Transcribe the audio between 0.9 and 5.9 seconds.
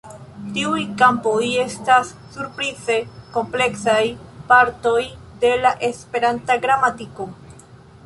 kampoj estas surprize kompleksaj partoj de la